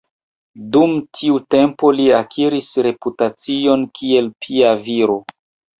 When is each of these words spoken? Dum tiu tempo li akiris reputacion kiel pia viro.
Dum 0.75 0.95
tiu 1.17 1.37
tempo 1.55 1.93
li 1.99 2.09
akiris 2.21 2.71
reputacion 2.89 3.87
kiel 4.01 4.35
pia 4.45 4.75
viro. 4.91 5.25